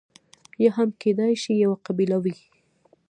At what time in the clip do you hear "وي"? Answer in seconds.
2.23-2.35